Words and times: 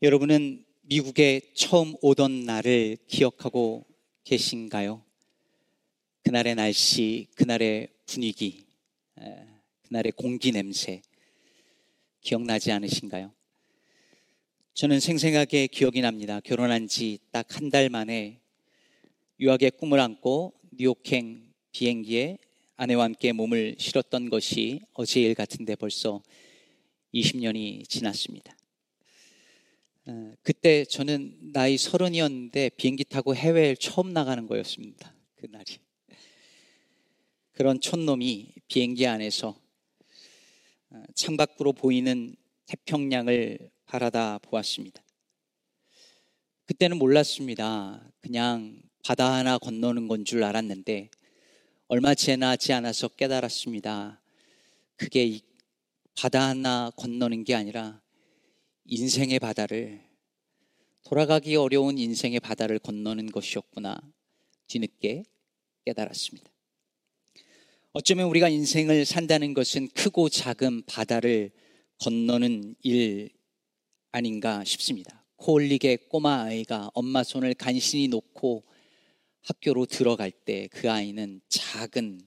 여러분은 0.00 0.64
미국에 0.82 1.40
처음 1.54 1.94
오던 2.00 2.44
날을 2.44 2.98
기억하고 3.08 3.84
계신가요? 4.24 5.04
그날의 6.22 6.54
날씨, 6.54 7.26
그날의 7.34 7.88
분위기, 8.06 8.64
그날의 9.82 10.12
공기 10.12 10.52
냄새 10.52 11.02
기억나지 12.20 12.70
않으신가요? 12.70 13.32
저는 14.74 15.00
생생하게 15.00 15.66
기억이 15.66 16.00
납니다. 16.00 16.40
결혼한 16.40 16.86
지 16.86 17.18
딱 17.32 17.56
한 17.56 17.70
달 17.70 17.88
만에 17.90 18.40
유학의 19.40 19.72
꿈을 19.72 19.98
안고 19.98 20.54
뉴욕행 20.72 21.52
비행기에 21.72 22.38
아내와 22.76 23.04
함께 23.04 23.32
몸을 23.32 23.74
실었던 23.78 24.30
것이 24.30 24.80
어제 24.92 25.20
일 25.22 25.34
같은데 25.34 25.74
벌써 25.74 26.22
20년이 27.12 27.88
지났습니다. 27.88 28.56
어, 30.10 30.32
그때 30.42 30.86
저는 30.86 31.52
나이 31.52 31.76
서른이었는데 31.76 32.70
비행기 32.78 33.04
타고 33.04 33.36
해외에 33.36 33.74
처음 33.74 34.14
나가는 34.14 34.46
거였습니다. 34.46 35.12
그날이. 35.36 35.66
그런 37.52 37.78
촌놈이 37.78 38.54
비행기 38.68 39.06
안에서 39.06 39.60
어, 40.88 41.02
창밖으로 41.14 41.74
보이는 41.74 42.34
태평양을 42.64 43.70
바라다 43.84 44.38
보았습니다. 44.38 45.02
그때는 46.64 46.96
몰랐습니다. 46.96 48.10
그냥 48.22 48.80
바다 49.04 49.34
하나 49.34 49.58
건너는 49.58 50.08
건 50.08 50.24
줄 50.24 50.42
알았는데 50.42 51.10
얼마 51.86 52.14
지나지 52.14 52.72
않아서 52.72 53.08
깨달았습니다. 53.08 54.22
그게 54.96 55.40
바다 56.18 56.48
하나 56.48 56.90
건너는 56.96 57.44
게 57.44 57.54
아니라 57.54 58.00
인생의 58.90 59.38
바다를 59.38 60.00
돌아가기 61.04 61.56
어려운 61.56 61.98
인생의 61.98 62.40
바다를 62.40 62.78
건너는 62.78 63.30
것이었구나 63.30 64.00
뒤늦게 64.66 65.24
깨달았습니다. 65.84 66.50
어쩌면 67.92 68.28
우리가 68.28 68.48
인생을 68.48 69.04
산다는 69.04 69.52
것은 69.52 69.88
크고 69.88 70.30
작은 70.30 70.84
바다를 70.86 71.50
건너는 71.98 72.76
일 72.82 73.30
아닌가 74.10 74.64
싶습니다. 74.64 75.22
코올릭의 75.36 76.08
꼬마 76.08 76.44
아이가 76.44 76.90
엄마 76.94 77.22
손을 77.22 77.52
간신히 77.54 78.08
놓고 78.08 78.64
학교로 79.42 79.84
들어갈 79.84 80.30
때 80.30 80.68
그 80.70 80.90
아이는 80.90 81.42
작은 81.48 82.22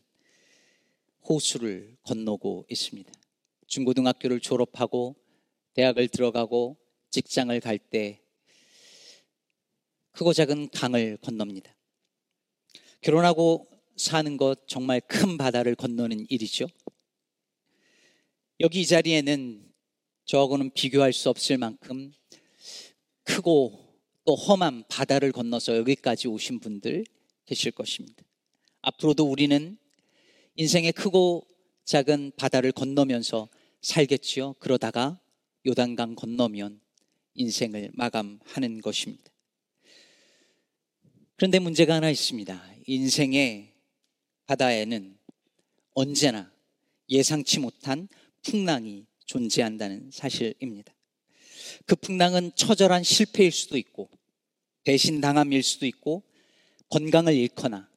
호수를 1.28 1.98
건너고 2.04 2.66
있습니다. 2.70 3.12
중고등학교를 3.66 4.40
졸업하고 4.40 5.16
대학을 5.74 6.08
들어가고 6.10 6.78
직장을 7.10 7.60
갈 7.60 7.78
때 7.78 8.22
크고 10.12 10.34
작은 10.34 10.70
강을 10.70 11.18
건넙니다. 11.22 11.74
결혼하고 13.00 13.68
사는 13.96 14.36
것 14.38 14.68
정말 14.68 15.00
큰 15.00 15.38
바다를 15.38 15.76
건너는 15.76 16.26
일이죠. 16.30 16.68
여기 18.60 18.82
이 18.82 18.86
자리에는 18.86 19.72
저하고는 20.26 20.72
비교할 20.72 21.14
수 21.14 21.30
없을 21.30 21.58
만큼 21.58 22.12
크고 23.24 23.96
또 24.26 24.36
험한 24.36 24.84
바다를 24.90 25.32
건너서 25.32 25.78
여기까지 25.78 26.28
오신 26.28 26.60
분들 26.60 27.06
계실 27.46 27.72
것입니다. 27.72 28.24
앞으로도 28.82 29.24
우리는 29.24 29.78
인생의 30.56 30.92
크고 30.92 31.48
작은 31.86 32.34
바다를 32.36 32.74
건너면서 32.74 33.48
살겠지요. 33.82 34.56
그러다가 34.60 35.21
요단강 35.66 36.16
건너면 36.16 36.82
인생을 37.36 37.92
마감하는 37.94 38.82
것입니다. 38.82 39.32
그런데 41.36 41.60
문제가 41.60 41.96
하나 41.96 42.10
있습니다. 42.10 42.76
인생의 42.88 43.74
바다에는 44.46 45.18
언제나 45.94 46.52
예상치 47.10 47.60
못한 47.60 48.08
풍랑이 48.44 49.06
존재한다는 49.26 50.10
사실입니다. 50.12 50.94
그 51.86 51.96
풍랑은 51.96 52.52
처절한 52.56 53.04
실패일 53.04 53.52
수도 53.52 53.78
있고, 53.78 54.10
배신당함일 54.84 55.64
수도 55.64 55.86
있고, 55.86 56.24
건강을 56.90 57.34
잃거나, 57.34 57.90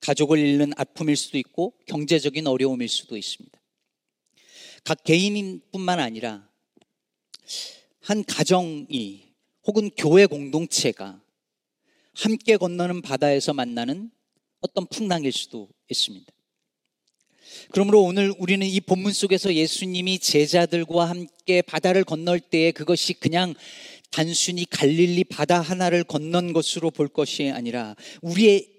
가족을 0.00 0.38
잃는 0.38 0.72
아픔일 0.76 1.16
수도 1.16 1.38
있고, 1.38 1.74
경제적인 1.86 2.46
어려움일 2.46 2.88
수도 2.88 3.16
있습니다. 3.16 3.60
각 4.84 5.02
개인뿐만 5.02 5.98
아니라 5.98 6.48
한 8.00 8.24
가정이 8.24 9.24
혹은 9.66 9.90
교회 9.96 10.26
공동체가 10.26 11.20
함께 12.14 12.56
건너는 12.56 13.02
바다에서 13.02 13.52
만나는 13.52 14.10
어떤 14.60 14.86
풍랑일 14.86 15.32
수도 15.32 15.68
있습니다. 15.90 16.32
그러므로 17.70 18.02
오늘 18.02 18.32
우리는 18.38 18.66
이 18.66 18.80
본문 18.80 19.12
속에서 19.12 19.54
예수님이 19.54 20.18
제자들과 20.18 21.08
함께 21.08 21.62
바다를 21.62 22.04
건널 22.04 22.40
때에 22.40 22.70
그것이 22.70 23.14
그냥 23.14 23.54
단순히 24.10 24.64
갈릴리 24.64 25.24
바다 25.24 25.60
하나를 25.60 26.04
건넌 26.04 26.52
것으로 26.52 26.90
볼 26.90 27.08
것이 27.08 27.50
아니라 27.50 27.96
우리의 28.22 28.75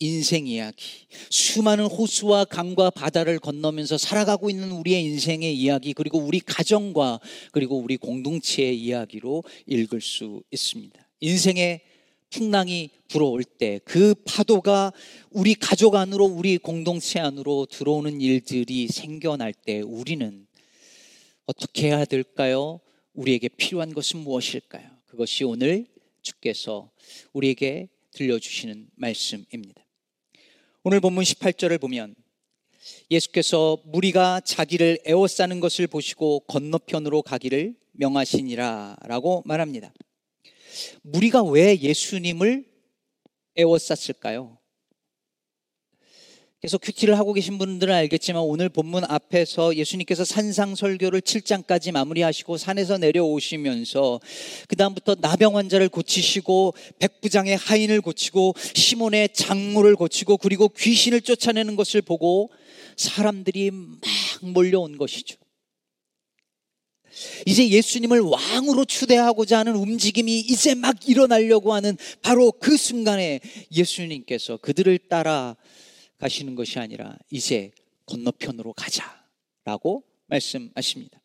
인생 0.00 0.46
이야기, 0.46 1.06
수많은 1.28 1.84
호수와 1.84 2.46
강과 2.46 2.90
바다를 2.90 3.38
건너면서 3.38 3.98
살아가고 3.98 4.48
있는 4.48 4.72
우리의 4.72 5.04
인생의 5.04 5.54
이야기, 5.54 5.92
그리고 5.92 6.18
우리 6.18 6.40
가정과 6.40 7.20
그리고 7.52 7.78
우리 7.78 7.96
공동체의 7.98 8.78
이야기로 8.80 9.44
읽을 9.66 10.00
수 10.00 10.42
있습니다. 10.50 11.06
인생의 11.20 11.82
풍랑이 12.30 12.90
불어올 13.08 13.44
때 13.44 13.80
그 13.84 14.14
파도가 14.24 14.92
우리 15.30 15.54
가족 15.54 15.96
안으로 15.96 16.24
우리 16.24 16.56
공동체 16.58 17.18
안으로 17.20 17.66
들어오는 17.66 18.20
일들이 18.20 18.88
생겨날 18.88 19.52
때 19.52 19.80
우리는 19.80 20.46
어떻게 21.44 21.88
해야 21.88 22.04
될까요? 22.04 22.80
우리에게 23.12 23.48
필요한 23.48 23.92
것은 23.92 24.20
무엇일까요? 24.20 24.88
그것이 25.06 25.44
오늘 25.44 25.86
주께서 26.22 26.90
우리에게 27.32 27.88
들려주시는 28.12 28.88
말씀입니다. 28.94 29.84
오늘 30.82 31.00
본문 31.00 31.24
18절을 31.24 31.78
보면 31.78 32.14
예수께서 33.10 33.76
무리가 33.84 34.40
자기를 34.40 35.00
에워싸는 35.04 35.60
것을 35.60 35.86
보시고 35.86 36.40
건너편으로 36.46 37.20
가기를 37.20 37.74
명하시니라 37.92 38.96
라고 39.02 39.42
말합니다. 39.44 39.92
무리가 41.02 41.42
왜 41.42 41.78
예수님을 41.78 42.64
에워쌌을까요? 43.56 44.56
그래서 46.60 46.76
큐티를 46.76 47.18
하고 47.18 47.32
계신 47.32 47.56
분들은 47.56 47.94
알겠지만 47.94 48.42
오늘 48.42 48.68
본문 48.68 49.04
앞에서 49.04 49.74
예수님께서 49.76 50.26
산상 50.26 50.74
설교를 50.74 51.22
7장까지 51.22 51.90
마무리하시고 51.90 52.58
산에서 52.58 52.98
내려오시면서 52.98 54.20
그다음부터 54.68 55.16
나병 55.22 55.56
환자를 55.56 55.88
고치시고 55.88 56.74
백부장의 56.98 57.56
하인을 57.56 58.02
고치고 58.02 58.54
시몬의 58.74 59.30
장모를 59.32 59.96
고치고 59.96 60.36
그리고 60.36 60.68
귀신을 60.68 61.22
쫓아내는 61.22 61.76
것을 61.76 62.02
보고 62.02 62.50
사람들이 62.94 63.70
막 63.70 64.00
몰려온 64.42 64.98
것이죠. 64.98 65.38
이제 67.46 67.70
예수님을 67.70 68.20
왕으로 68.20 68.84
추대하고자 68.84 69.60
하는 69.60 69.76
움직임이 69.76 70.40
이제 70.40 70.74
막 70.74 71.08
일어나려고 71.08 71.72
하는 71.72 71.96
바로 72.20 72.52
그 72.52 72.76
순간에 72.76 73.40
예수님께서 73.72 74.58
그들을 74.58 74.98
따라 75.08 75.56
가시는 76.20 76.54
것이 76.54 76.78
아니라 76.78 77.16
이제 77.30 77.70
건너편으로 78.04 78.74
가자라고 78.74 80.04
말씀하십니다. 80.26 81.20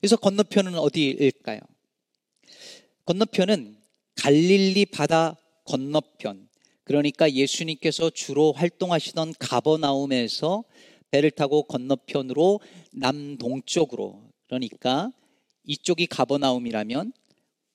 그래서 0.00 0.16
건너편은 0.16 0.76
어디일까요? 0.78 1.58
건너편은 3.04 3.76
갈릴리 4.16 4.86
바다 4.86 5.36
건너편. 5.64 6.48
그러니까 6.84 7.30
예수님께서 7.32 8.10
주로 8.10 8.52
활동하시던 8.52 9.34
가버나움에서 9.38 10.64
배를 11.10 11.30
타고 11.30 11.64
건너편으로 11.64 12.60
남동쪽으로 12.92 14.22
그러니까 14.46 15.10
이쪽이 15.64 16.06
가버나움이라면 16.06 17.12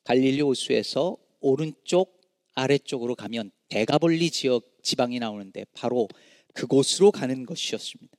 갈릴리 0.04 0.42
호수에서 0.42 1.18
오른쪽 1.42 2.22
아래쪽으로 2.54 3.16
가면 3.16 3.52
대가볼리 3.70 4.30
지역 4.32 4.64
지방이 4.84 5.20
나오는데 5.20 5.66
바로 5.74 6.08
그곳으로 6.54 7.12
가는 7.12 7.46
것이었습니다. 7.46 8.18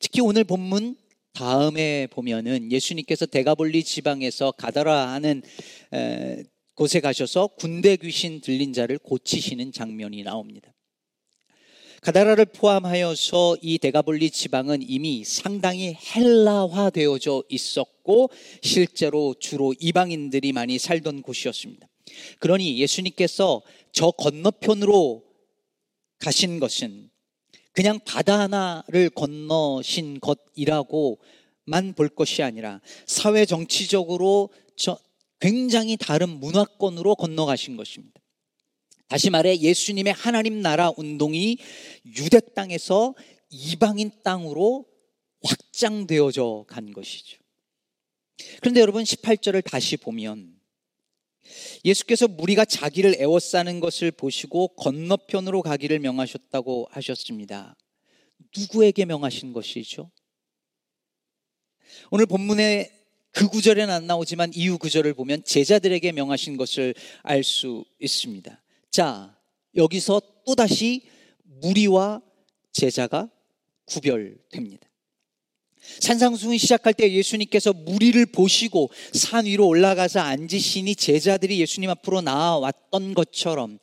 특히 0.00 0.20
오늘 0.20 0.44
본문 0.44 0.96
다음에 1.32 2.06
보면은 2.06 2.70
예수님께서 2.70 3.26
대가볼리 3.26 3.82
지방에서 3.82 4.52
가다라 4.52 5.12
하는 5.12 5.42
곳에 6.74 7.00
가셔서 7.00 7.48
군대 7.48 7.96
귀신 7.96 8.40
들린 8.40 8.72
자를 8.72 8.98
고치시는 8.98 9.72
장면이 9.72 10.22
나옵니다. 10.22 10.72
가다라를 12.02 12.44
포함하여서 12.44 13.56
이 13.62 13.78
대가볼리 13.78 14.30
지방은 14.30 14.82
이미 14.82 15.24
상당히 15.24 15.94
헬라화 15.94 16.90
되어져 16.90 17.42
있었고 17.48 18.28
실제로 18.62 19.34
주로 19.40 19.74
이방인들이 19.80 20.52
많이 20.52 20.78
살던 20.78 21.22
곳이었습니다. 21.22 21.88
그러니 22.40 22.78
예수님께서 22.78 23.62
저 23.90 24.10
건너편으로 24.10 25.24
가신 26.18 26.60
것은 26.60 27.08
그냥 27.74 27.98
바다 28.04 28.38
하나를 28.38 29.10
건너신 29.10 30.20
것이라고만 30.20 31.94
볼 31.96 32.08
것이 32.08 32.42
아니라 32.42 32.80
사회 33.04 33.44
정치적으로 33.44 34.50
굉장히 35.40 35.96
다른 35.96 36.28
문화권으로 36.40 37.16
건너가신 37.16 37.76
것입니다. 37.76 38.20
다시 39.08 39.28
말해 39.28 39.58
예수님의 39.58 40.12
하나님 40.12 40.62
나라 40.62 40.92
운동이 40.96 41.58
유대 42.06 42.40
땅에서 42.40 43.14
이방인 43.50 44.10
땅으로 44.22 44.86
확장되어져 45.42 46.64
간 46.68 46.92
것이죠. 46.92 47.38
그런데 48.60 48.80
여러분 48.80 49.02
18절을 49.02 49.68
다시 49.68 49.96
보면 49.96 50.53
예수께서 51.84 52.28
무리가 52.28 52.64
자기를 52.64 53.16
애워싸는 53.20 53.80
것을 53.80 54.10
보시고 54.10 54.68
건너편으로 54.68 55.62
가기를 55.62 55.98
명하셨다고 55.98 56.88
하셨습니다. 56.90 57.76
누구에게 58.56 59.04
명하신 59.04 59.52
것이죠? 59.52 60.10
오늘 62.10 62.26
본문에 62.26 62.90
그 63.30 63.48
구절에는 63.48 63.92
안 63.92 64.06
나오지만 64.06 64.52
이후 64.54 64.78
구절을 64.78 65.14
보면 65.14 65.42
제자들에게 65.44 66.12
명하신 66.12 66.56
것을 66.56 66.94
알 67.22 67.42
수 67.42 67.84
있습니다. 67.98 68.62
자, 68.90 69.36
여기서 69.74 70.22
또다시 70.46 71.02
무리와 71.42 72.22
제자가 72.72 73.30
구별됩니다. 73.86 74.88
산상수훈 76.00 76.58
시작할 76.58 76.94
때 76.94 77.12
예수님께서 77.12 77.72
무리를 77.72 78.24
보시고 78.26 78.90
산 79.12 79.46
위로 79.46 79.66
올라가서 79.66 80.20
앉으시니 80.20 80.96
제자들이 80.96 81.60
예수님 81.60 81.90
앞으로 81.90 82.20
나와왔던 82.20 83.14
것처럼 83.14 83.78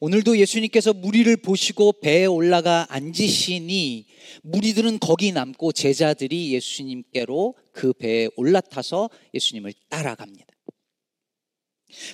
오늘도 0.00 0.38
예수님께서 0.38 0.92
무리를 0.92 1.34
보시고 1.38 2.00
배에 2.00 2.26
올라가 2.26 2.86
앉으시니 2.90 4.06
무리들은 4.42 4.98
거기 4.98 5.32
남고 5.32 5.72
제자들이 5.72 6.52
예수님께로 6.54 7.54
그 7.72 7.92
배에 7.92 8.28
올라타서 8.36 9.10
예수님을 9.34 9.72
따라갑니다. 9.88 10.46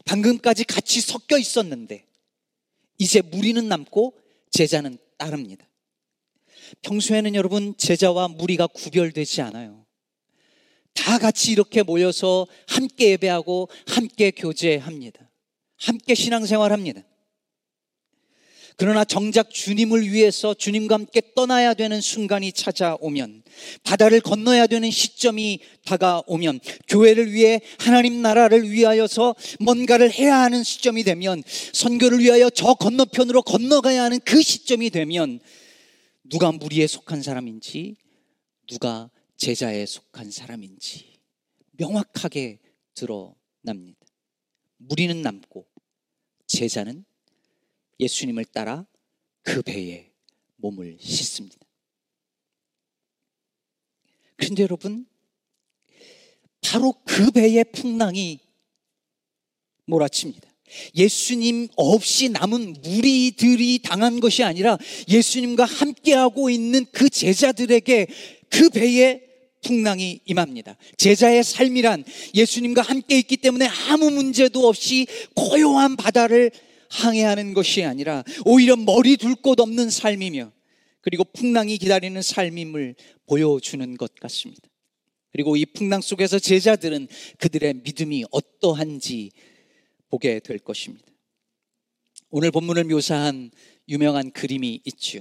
방금까지 0.05 0.65
같이 0.65 1.01
섞여 1.01 1.39
있었는데 1.39 2.05
이제 2.99 3.21
무리는 3.21 3.67
남고 3.67 4.15
제자는 4.51 4.99
따릅니다. 5.17 5.67
평소에는 6.83 7.35
여러분 7.35 7.75
제자와 7.77 8.29
무리가 8.29 8.67
구별되지 8.67 9.43
않아요. 9.43 9.85
다 10.95 11.19
같이 11.19 11.53
이렇게 11.53 11.83
모여서 11.83 12.47
함께 12.69 13.11
예배하고 13.11 13.69
함께 13.87 14.31
교제합니다. 14.31 15.31
함께 15.79 16.15
신앙생활합니다. 16.15 17.03
그러나 18.77 19.05
정작 19.05 19.51
주님을 19.51 20.11
위해서 20.11 20.55
주님과 20.55 20.95
함께 20.95 21.21
떠나야 21.37 21.75
되는 21.75 22.01
순간이 22.01 22.53
찾아오면 22.53 23.43
바다를 23.85 24.21
건너야 24.21 24.67
되는 24.67 24.91
시점이 24.91 25.61
다가오면 25.85 26.61
교회를 26.89 27.33
위해 27.33 27.61
하나님 27.79 28.23
나라를 28.23 28.71
위하여서 28.71 29.35
뭔가를 29.61 30.11
해야 30.11 30.41
하는 30.41 30.65
시점이 30.65 31.05
되면 31.05 31.43
선교를 31.73 32.21
위하여 32.21 32.49
저 32.51 32.75
건너편으로 32.75 33.43
건너가야 33.43 34.05
하는 34.05 34.19
그 34.25 34.41
시점이 34.41 34.91
되면 34.91 35.41
누가 36.33 36.51
무리에 36.51 36.87
속한 36.87 37.21
사람인지 37.23 37.95
누가 38.67 39.11
제자에 39.37 39.85
속한 39.85 40.31
사람인지 40.31 41.21
명확하게 41.73 42.59
드러납니다. 42.95 44.01
무리는 44.79 45.21
남고 45.21 45.67
제자는 46.47 47.05
예수님을 48.01 48.47
따라 48.47 48.87
그 49.43 49.61
배에 49.61 50.11
몸을 50.57 50.97
씻습니다. 50.99 51.59
그런데 54.37 54.63
여러분, 54.63 55.07
바로 56.63 56.95
그 57.05 57.31
배의 57.31 57.67
풍랑이 57.73 58.41
몰아칩니다. 59.85 60.53
예수님 60.95 61.69
없이 61.77 62.29
남은 62.29 62.77
무리들이 62.83 63.81
당한 63.83 64.21
것이 64.21 64.43
아니라 64.43 64.79
예수님과 65.09 65.65
함께 65.65 65.92
하고 66.11 66.51
있는 66.51 66.85
그 66.91 67.09
제자들에게 67.09 68.09
그 68.51 68.69
배에 68.71 69.23
풍랑이 69.63 70.21
임합니다. 70.25 70.77
제자의 70.97 71.45
삶이란 71.45 72.05
예수님과 72.35 72.83
함께 72.83 73.19
있기 73.19 73.37
때문에 73.37 73.69
아무 73.89 74.11
문제도 74.11 74.67
없이 74.67 75.07
고요한 75.37 75.95
바다를 75.95 76.51
항해하는 76.91 77.55
것이 77.55 77.85
아니라 77.85 78.25
오히려 78.45 78.75
머리 78.75 79.17
둘 79.17 79.37
곳 79.37 79.61
없는 79.61 79.89
삶이며 79.89 80.51
그리고 81.01 81.25
풍랑이 81.25 81.79
기다리는 81.79 82.21
삶임을 82.21 82.97
보여주는 83.27 83.97
것 83.97 84.15
같습니다. 84.17 84.63
그리고 85.33 85.57
이 85.57 85.65
풍랑 85.65 86.01
속에서 86.01 86.39
제자들은 86.39 87.09
그들의 87.39 87.75
믿음이 87.85 88.25
어떠한지 88.31 89.31
보게 90.11 90.41
될 90.41 90.59
것입니다. 90.59 91.07
오늘 92.31 92.51
본문을 92.51 92.85
묘사한 92.85 93.51
유명한 93.89 94.31
그림이 94.31 94.81
있죠. 94.85 95.21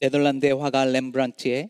네덜란드의 0.00 0.54
화가 0.54 0.86
렘브란트의 0.86 1.68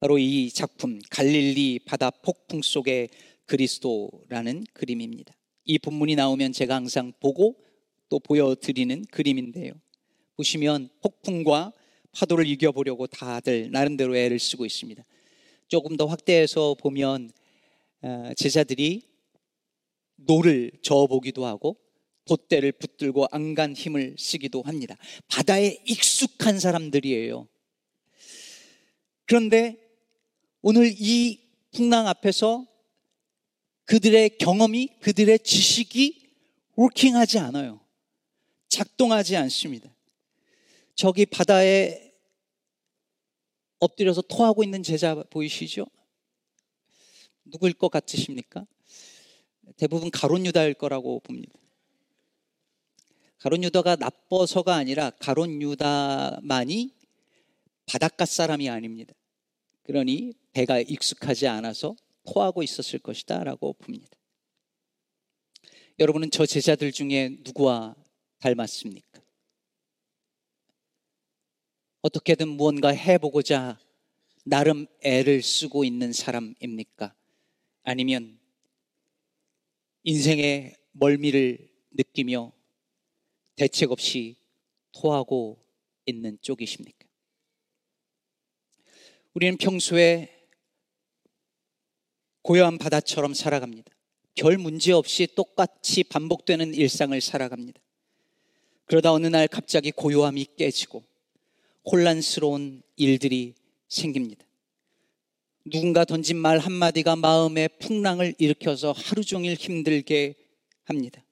바로 0.00 0.18
이 0.18 0.50
작품 0.50 1.00
갈릴리 1.10 1.80
바다 1.86 2.10
폭풍 2.10 2.60
속의 2.62 3.08
그리스도라는 3.46 4.64
그림입니다. 4.74 5.34
이 5.64 5.78
본문이 5.78 6.14
나오면 6.14 6.52
제가 6.52 6.74
항상 6.74 7.12
보고 7.20 7.56
또 8.10 8.20
보여드리는 8.20 9.06
그림인데요. 9.10 9.72
보시면 10.36 10.90
폭풍과 11.00 11.72
파도를 12.12 12.46
이겨보려고 12.46 13.06
다들 13.06 13.70
나름대로 13.70 14.14
애를 14.14 14.38
쓰고 14.38 14.66
있습니다. 14.66 15.02
조금 15.68 15.96
더 15.96 16.04
확대해서 16.04 16.74
보면 16.74 17.30
어, 18.02 18.30
제자들이 18.36 19.02
노를 20.16 20.72
저어보기도 20.82 21.46
하고 21.46 21.78
돛대를 22.28 22.72
붙들고 22.72 23.26
안간 23.30 23.74
힘을 23.74 24.16
쓰기도 24.18 24.62
합니다. 24.62 24.96
바다에 25.26 25.82
익숙한 25.86 26.60
사람들이에요. 26.60 27.48
그런데 29.24 29.76
오늘 30.62 30.94
이 30.96 31.40
풍랑 31.72 32.06
앞에서 32.08 32.66
그들의 33.84 34.38
경험이, 34.38 34.88
그들의 35.00 35.38
지식이 35.40 36.28
워킹하지 36.76 37.38
않아요. 37.38 37.80
작동하지 38.68 39.36
않습니다. 39.36 39.94
저기 40.94 41.26
바다에 41.26 42.12
엎드려서 43.78 44.22
토하고 44.22 44.62
있는 44.62 44.82
제자 44.82 45.14
보이시죠? 45.30 45.86
누구일 47.44 47.74
것 47.74 47.90
같으십니까? 47.90 48.66
대부분 49.76 50.10
가론 50.10 50.44
유다일 50.44 50.74
거라고 50.74 51.20
봅니다. 51.20 51.52
가론 53.38 53.62
유다가 53.62 53.96
나빠서가 53.96 54.74
아니라 54.74 55.10
가론 55.10 55.62
유다만이 55.62 56.92
바닷가 57.86 58.24
사람이 58.24 58.68
아닙니다. 58.68 59.14
그러니 59.84 60.32
배가 60.52 60.80
익숙하지 60.80 61.46
않아서 61.46 61.96
토하고 62.26 62.62
있었을 62.62 62.98
것이다라고 62.98 63.74
봅니다. 63.74 64.18
여러분은 65.98 66.30
저 66.30 66.46
제자들 66.46 66.92
중에 66.92 67.38
누구와 67.44 67.96
닮았습니까? 68.40 69.20
어떻게든 72.02 72.48
무언가 72.48 72.90
해보고자 72.90 73.78
나름 74.44 74.86
애를 75.02 75.42
쓰고 75.42 75.84
있는 75.84 76.12
사람입니까? 76.12 77.14
아니면 77.82 78.38
인생의 80.04 80.76
멀미를 80.92 81.68
느끼며 81.92 82.57
대책 83.58 83.90
없이 83.90 84.36
토하고 84.92 85.58
있는 86.06 86.38
쪽이십니까? 86.40 87.06
우리는 89.34 89.56
평소에 89.56 90.32
고요한 92.42 92.78
바다처럼 92.78 93.34
살아갑니다. 93.34 93.92
별 94.36 94.58
문제 94.58 94.92
없이 94.92 95.26
똑같이 95.34 96.04
반복되는 96.04 96.72
일상을 96.72 97.20
살아갑니다. 97.20 97.80
그러다 98.84 99.12
어느 99.12 99.26
날 99.26 99.48
갑자기 99.48 99.90
고요함이 99.90 100.46
깨지고 100.56 101.02
혼란스러운 101.84 102.82
일들이 102.94 103.54
생깁니다. 103.88 104.46
누군가 105.64 106.04
던진 106.04 106.36
말 106.36 106.58
한마디가 106.58 107.16
마음의 107.16 107.70
풍랑을 107.80 108.36
일으켜서 108.38 108.92
하루 108.92 109.24
종일 109.24 109.54
힘들게 109.54 110.36
합니다. 110.84 111.24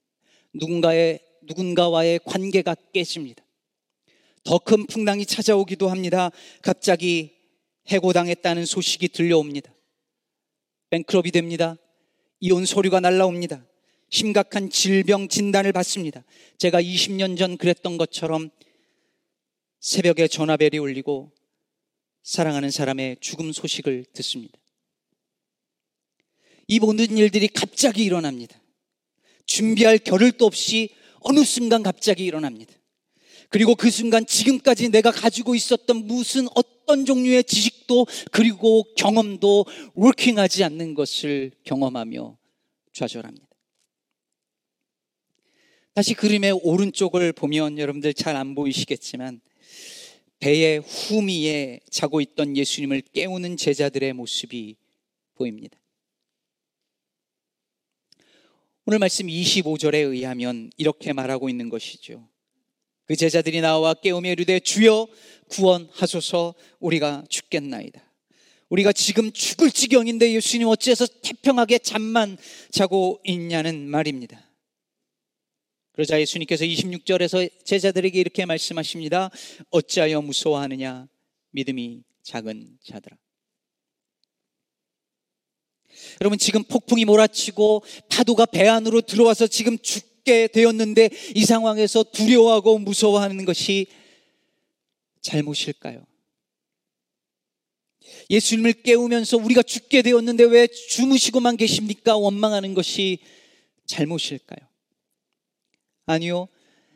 누군가의, 0.53 1.21
누군가와의 1.47 2.21
관계가 2.25 2.77
깨집니다. 2.93 3.45
더 4.45 4.59
큰 4.59 4.87
풍랑이 4.87 5.27
찾아오기도 5.27 5.89
합니다. 5.89 6.31
갑자기 6.63 7.35
해고당했다는 7.89 8.65
소식이 8.65 9.09
들려옵니다. 9.09 9.73
뱅크럽이 10.91 11.33
됩니다. 11.33 11.77
이혼 12.41 12.65
소류가 12.65 13.01
날라옵니다. 13.01 13.67
심각한 14.09 14.71
질병 14.71 15.29
진단을 15.29 15.73
받습니다. 15.73 16.25
제가 16.59 16.81
20년 16.81 17.37
전 17.37 17.57
그랬던 17.57 17.97
것처럼 17.99 18.51
새벽에 19.81 20.29
전화벨이 20.29 20.79
울리고 20.79 21.33
사랑하는 22.23 22.71
사람의 22.71 23.19
죽음 23.21 23.53
소식을 23.53 24.05
듣습니다. 24.13 24.59
이 26.69 26.81
모든 26.81 27.17
일들이 27.17 27.49
갑자기 27.49 28.05
일어납니다. 28.05 28.61
준비할 29.47 29.99
겨를도 29.99 30.45
없이 30.45 30.91
어느 31.29 31.43
순간 31.45 31.83
갑자기 31.83 32.25
일어납니다. 32.25 32.73
그리고 33.49 33.75
그 33.75 33.91
순간 33.91 34.27
지금까지 34.27 34.91
내가 34.91 35.11
가지고 35.11 35.55
있었던 35.55 36.07
무슨 36.07 36.47
어떤 36.55 37.05
종류의 37.05 37.45
지식도 37.45 38.07
그리고 38.31 38.85
경험도 38.97 39.67
워킹하지 39.95 40.63
않는 40.65 40.95
것을 40.95 41.51
경험하며 41.65 42.37
좌절합니다. 42.93 43.47
다시 45.95 46.15
그림의 46.15 46.61
오른쪽을 46.63 47.33
보면 47.33 47.79
여러분들 47.79 48.15
잘 48.15 48.37
안 48.37 48.55
보이시겠지만 48.55 49.41
배의 50.39 50.81
후미에 50.81 51.81
자고 51.91 52.21
있던 52.21 52.57
예수님을 52.57 53.03
깨우는 53.13 53.57
제자들의 53.57 54.13
모습이 54.13 54.77
보입니다. 55.35 55.77
오늘 58.89 59.01
말씀 59.01 59.27
25절에 59.27 59.95
의하면 59.97 60.71
이렇게 60.77 61.13
말하고 61.13 61.49
있는 61.49 61.69
것이죠. 61.69 62.29
그 63.05 63.17
제자들이 63.17 63.61
나와 63.61 63.95
깨우며 63.95 64.31
이르되 64.31 64.61
주여 64.61 65.09
구원하소서 65.49 66.55
우리가 66.79 67.25
죽겠나이다. 67.29 68.01
우리가 68.69 68.93
지금 68.93 69.33
죽을 69.33 69.73
지경인데 69.73 70.33
예수님 70.33 70.69
어찌해서 70.69 71.05
태평하게 71.21 71.81
잠만 71.81 72.39
자고 72.71 73.21
있냐는 73.25 73.89
말입니다. 73.89 74.49
그러자 75.91 76.21
예수님께서 76.21 76.65
26절에서 76.65 77.65
제자들에게 77.65 78.21
이렇게 78.21 78.47
말씀하십니다. 78.47 79.31
어찌하여 79.71 80.23
무서워하느냐? 80.23 81.09
믿음이 81.51 82.05
작은 82.23 82.79
자들아. 82.85 83.17
여러분 86.21 86.39
지금 86.39 86.63
폭풍이 86.65 87.05
몰아치고 87.05 87.83
파도가 88.09 88.47
배 88.47 88.67
안으로 88.69 89.01
들어와서 89.01 89.47
지금 89.47 89.79
죽게 89.79 90.49
되었는데 90.49 91.11
이 91.35 91.45
상황에서 91.45 92.03
두려워하고 92.03 92.79
무서워하는 92.79 93.45
것이 93.45 93.87
잘못일까요? 95.23 96.05
예수님을 98.31 98.73
깨우면서 98.83 99.37
우리가 99.37 99.63
죽게 99.63 100.03
되었는데 100.03 100.45
왜 100.45 100.67
주무시고만 100.67 101.57
계십니까? 101.57 102.17
원망하는 102.17 102.75
것이 102.75 103.19
잘못일까요? 103.87 104.67
아니요. 106.07 106.49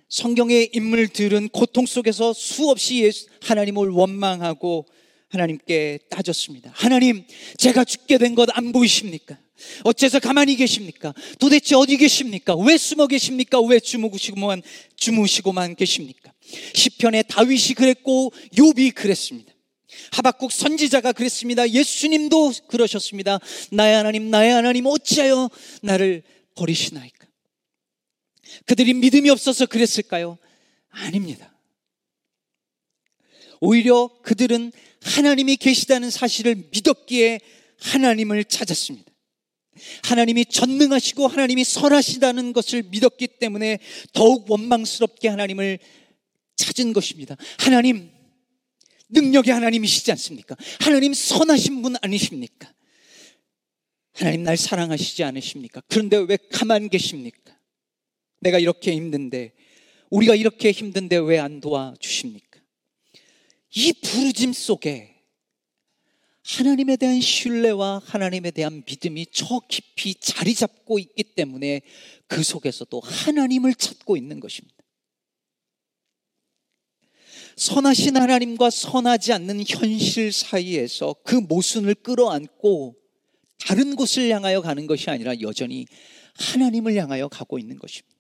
성경의 0.09 0.71
인물들은 0.73 1.51
고통 1.51 1.87
속에서 1.87 2.33
수없이 2.33 3.11
하나님을 3.43 3.91
원망하고 3.91 4.87
하나님께 5.31 6.01
따졌습니다. 6.11 6.73
하나님, 6.75 7.25
제가 7.57 7.85
죽게 7.85 8.19
된 8.19 8.35
것 8.35 8.49
안 8.53 8.73
보이십니까? 8.73 9.39
어째서 9.85 10.19
가만히 10.21 10.57
계십니까? 10.57 11.15
도대체 11.39 11.77
어디 11.77 11.97
계십니까? 11.97 12.57
왜 12.57 12.77
숨어 12.77 13.07
계십니까? 13.07 13.61
왜 13.61 13.79
주무시고만, 13.79 14.63
주무시고만 14.97 15.77
계십니까? 15.77 16.33
시편에 16.75 17.23
다윗이 17.25 17.75
그랬고 17.77 18.33
욥이 18.57 18.95
그랬습니다. 18.95 19.53
하박국 20.13 20.51
선지자가 20.51 21.13
그랬습니다. 21.13 21.69
예수님도 21.69 22.53
그러셨습니다. 22.69 23.39
나의 23.71 23.97
하나님, 23.97 24.31
나의 24.31 24.53
하나님 24.53 24.87
어찌하여 24.87 25.51
나를 25.83 26.23
버리시나이까? 26.57 27.27
그들이 28.67 28.95
믿음이 28.95 29.31
없어서 29.31 29.67
그랬을까요? 29.67 30.39
아닙니다. 30.89 31.55
오히려 33.61 34.09
그들은 34.23 34.73
하나님이 35.03 35.57
계시다는 35.57 36.11
사실을 36.11 36.57
믿었기에 36.71 37.41
하나님을 37.81 38.45
찾았습니다. 38.45 39.11
하나님이 40.05 40.45
전능하시고 40.47 41.27
하나님이 41.27 41.65
선하시다는 41.65 42.53
것을 42.53 42.83
믿었기 42.91 43.27
때문에 43.39 43.79
더욱 44.13 44.51
원망스럽게 44.51 45.29
하나님을 45.29 45.79
찾은 46.57 46.93
것입니다. 46.93 47.37
하나님, 47.59 48.11
능력의 49.09 49.53
하나님이시지 49.55 50.11
않습니까? 50.13 50.57
하나님 50.81 51.15
선하신 51.15 51.83
분 51.83 51.97
아니십니까? 52.03 52.73
하나님 54.13 54.43
날 54.43 54.57
사랑하시지 54.57 55.25
않으십니까? 55.25 55.83
그런데 55.89 56.17
왜 56.19 56.37
가만 56.53 56.91
계십니까? 56.91 57.59
내가 58.41 58.59
이렇게 58.59 58.95
힘든데, 58.95 59.53
우리가 60.11 60.35
이렇게 60.35 60.73
힘든데 60.73 61.17
왜 61.19 61.39
안 61.39 61.61
도와주십니까? 61.61 62.50
이 63.75 63.93
부르짐 63.93 64.53
속에 64.53 65.21
하나님에 66.43 66.97
대한 66.97 67.21
신뢰와 67.21 68.01
하나님에 68.05 68.51
대한 68.51 68.83
믿음이 68.87 69.27
저 69.33 69.61
깊이 69.69 70.15
자리 70.15 70.55
잡고 70.55 70.99
있기 70.99 71.23
때문에 71.23 71.83
그 72.27 72.43
속에서도 72.43 73.01
하나님을 73.01 73.75
찾고 73.75 74.17
있는 74.17 74.41
것입니다. 74.41 74.77
선하신 77.57 78.17
하나님과 78.17 78.71
선하지 78.71 79.33
않는 79.35 79.65
현실 79.67 80.33
사이에서 80.33 81.15
그 81.25 81.35
모순을 81.35 81.95
끌어안고 81.97 82.97
다른 83.59 83.95
곳을 83.95 84.31
향하여 84.31 84.63
가는 84.63 84.87
것이 84.87 85.11
아니라 85.11 85.39
여전히 85.41 85.87
하나님을 86.35 86.95
향하여 86.97 87.29
가고 87.29 87.59
있는 87.59 87.79
것입니다. 87.79 88.20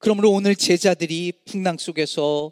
그러므로 0.00 0.30
오늘 0.30 0.56
제자들이 0.56 1.30
풍랑 1.44 1.76
속에서 1.76 2.50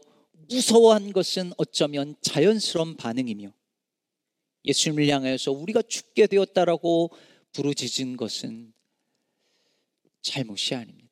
무서워한 0.51 1.15
것은 1.15 1.53
어쩌면 1.57 2.15
자연스러운 2.21 2.99
반응이며 2.99 3.51
예수님을 4.67 5.09
향하여서 5.09 5.53
우리가 5.53 5.81
죽게 5.81 6.27
되었다라고 6.27 7.11
부르짖은 7.53 8.19
것은 8.19 8.75
잘못이 10.21 10.75
아닙니다. 10.75 11.09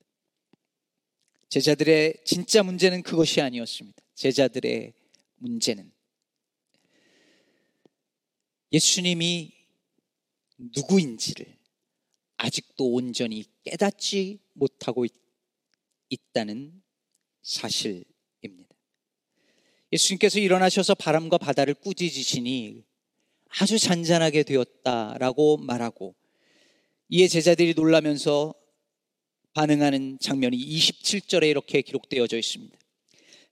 제자들의 1.48 2.18
진짜 2.26 2.62
문제는 2.62 3.02
그것이 3.02 3.40
아니었습니다. 3.40 3.96
제자들의 4.14 4.92
문제는 5.36 5.90
예수님이 8.72 9.54
누구인지를 10.58 11.56
아직도 12.36 12.92
온전히 12.92 13.46
깨닫지 13.64 14.38
못하고 14.52 15.06
있 15.06 15.25
있다는 16.08 16.82
사실입니다. 17.42 18.74
예수님께서 19.92 20.38
일어나셔서 20.40 20.94
바람과 20.94 21.38
바다를 21.38 21.74
꾸짖으시니 21.74 22.84
아주 23.60 23.78
잔잔하게 23.78 24.42
되었다라고 24.42 25.58
말하고 25.58 26.14
이에 27.08 27.28
제자들이 27.28 27.74
놀라면서 27.74 28.54
반응하는 29.54 30.18
장면이 30.20 30.56
27절에 30.56 31.48
이렇게 31.48 31.80
기록되어져 31.82 32.36
있습니다. 32.36 32.76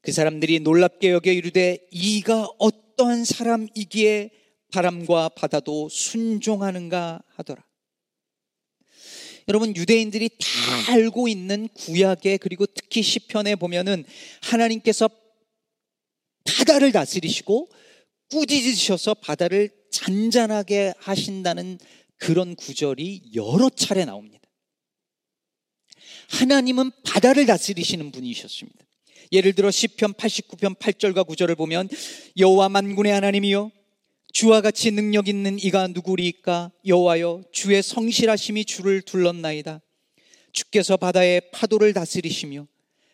그 0.03 0.13
사람들이 0.13 0.61
놀랍게 0.61 1.11
여겨 1.11 1.33
이르되 1.33 1.79
이가 1.91 2.49
어떠한 2.59 3.25
사람이기에 3.25 4.31
바람과 4.71 5.31
바다도 5.31 5.89
순종하는가 5.89 7.23
하더라. 7.37 7.65
여러분 9.49 9.75
유대인들이 9.77 10.31
다 10.31 10.93
알고 10.93 11.29
있는 11.29 11.69
구약에 11.69 12.39
그리고 12.39 12.67
특히 12.67 13.03
시편에 13.03 13.57
보면은 13.57 14.05
하나님께서 14.43 15.09
바다를 16.45 16.93
다스리시고 16.93 17.69
꾸짖으셔서 18.31 19.15
바다를 19.15 19.71
잔잔하게 19.91 20.95
하신다는 20.99 21.79
그런 22.17 22.57
구절이 22.57 23.33
여러 23.35 23.69
차례 23.71 24.05
나옵니다. 24.05 24.49
하나님은 26.31 26.91
바다를 27.05 27.47
다스리시는 27.47 28.11
분이셨습니다. 28.13 28.85
예를 29.33 29.53
들어 29.53 29.71
시편 29.71 30.15
89편 30.15 30.79
8절과 30.79 31.27
9절을 31.27 31.57
보면 31.57 31.89
여호와 32.39 32.69
만군의 32.69 33.13
하나님이여 33.13 33.71
주와 34.35 34.61
같이 34.61 34.91
능력 34.91 35.29
있는 35.29 35.61
이가 35.61 35.87
누구리까? 35.87 36.73
여호와여 36.85 37.45
주의 37.53 37.81
성실하심이 37.81 38.65
주를 38.65 39.01
둘렀나이다. 39.01 39.81
주께서 40.51 40.97
바다의 40.97 41.53
파도를 41.53 41.93
다스리시며 41.93 42.67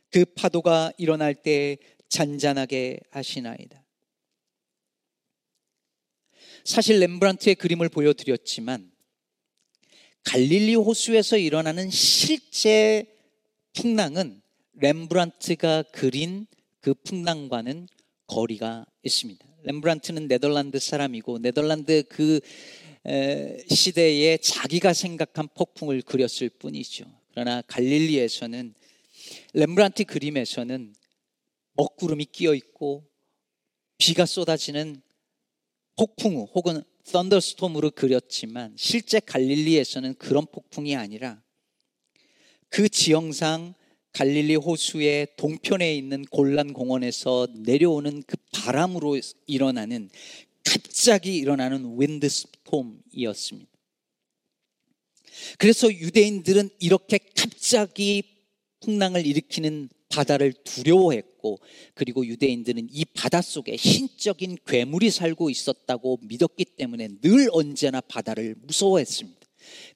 그 0.09 0.25
파도가 0.25 0.93
일어날 0.97 1.35
때 1.35 1.77
잔잔하게 2.09 3.01
하시나이다. 3.11 3.85
사실 6.65 6.99
렘브란트의 7.01 7.55
그림을 7.57 7.91
보여드렸지만 7.91 8.91
갈릴리 10.25 10.75
호수에서 10.75 11.37
일어나는 11.37 11.91
실제 11.91 13.05
풍랑은 13.75 14.41
렘브란트가 14.73 15.83
그린 15.93 16.47
그 16.81 16.95
풍랑과는 16.95 17.89
거리가 18.27 18.87
있습니다. 19.03 19.50
렘브란트는 19.63 20.29
네덜란드 20.29 20.79
사람이고 20.79 21.39
네덜란드 21.39 22.03
그 22.09 22.41
시대에 23.69 24.37
자기가 24.37 24.93
생각한 24.93 25.49
폭풍을 25.55 26.03
그렸을 26.03 26.49
뿐이죠. 26.49 27.05
그러나 27.33 27.63
갈릴리에서는 27.63 28.75
렘브란트 29.55 30.05
그림에서는 30.05 30.95
먹구름이 31.75 32.27
끼어 32.27 32.55
있고 32.55 33.07
비가 33.99 34.27
쏟아지는 34.27 35.03
폭풍우 35.97 36.49
혹은 36.55 36.83
썬더스톰으로 37.05 37.91
그렸지만 37.91 38.75
실제 38.77 39.21
갈릴리에서는 39.21 40.15
그런 40.15 40.47
폭풍이 40.47 40.97
아니라 40.97 41.43
그 42.69 42.89
지형상 42.89 43.75
갈릴리 44.13 44.57
호수의 44.57 45.29
동편에 45.37 45.95
있는 45.95 46.25
골란 46.27 46.73
공원에서 46.73 47.49
내려오는 47.55 48.23
그 48.27 48.37
바람으로 48.53 49.19
일어나는 49.47 50.11
갑자기 50.65 51.37
일어나는 51.37 52.01
윈드 52.01 52.29
스톰이었습니다. 52.29 53.71
그래서 55.59 55.93
유대인들은 55.93 56.71
이렇게 56.81 57.19
갑자기 57.35 58.23
풍랑을 58.81 59.27
일으키는 59.27 59.89
바다를 60.09 60.53
두려워했고 60.53 61.61
그리고 61.95 62.27
유대인들은 62.27 62.89
이 62.91 63.05
바다 63.05 63.41
속에 63.41 63.77
신적인 63.77 64.59
괴물이 64.67 65.11
살고 65.11 65.51
있었다고 65.51 66.19
믿었기 66.23 66.65
때문에 66.65 67.09
늘 67.21 67.49
언제나 67.53 68.01
바다를 68.01 68.57
무서워했습니다. 68.61 69.41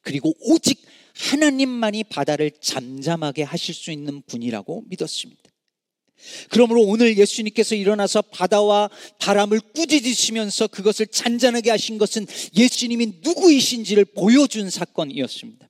그리고 0.02 0.32
오직 0.40 0.80
하나님만이 1.14 2.04
바다를 2.04 2.50
잠잠하게 2.60 3.42
하실 3.42 3.74
수 3.74 3.90
있는 3.90 4.22
분이라고 4.22 4.84
믿었습니다. 4.88 5.42
그러므로 6.48 6.82
오늘 6.82 7.18
예수님께서 7.18 7.74
일어나서 7.74 8.22
바다와 8.22 8.88
바람을 9.18 9.60
꾸짖으시면서 9.74 10.68
그것을 10.68 11.06
잔잔하게 11.06 11.70
하신 11.70 11.98
것은 11.98 12.26
예수님이 12.56 13.20
누구이신지를 13.22 14.06
보여준 14.06 14.70
사건이었습니다. 14.70 15.68